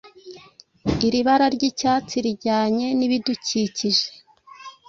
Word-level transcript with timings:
Iri 1.07 1.19
bara 1.27 1.45
ry’icyatsi 1.55 2.15
rijyanye 2.25 2.87
n’ 2.97 3.01
ibidukikije 3.05 4.07